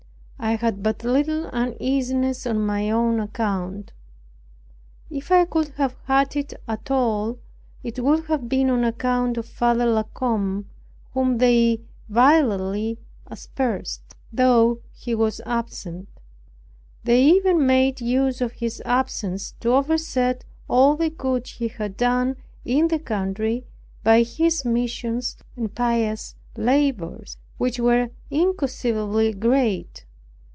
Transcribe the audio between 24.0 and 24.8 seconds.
by his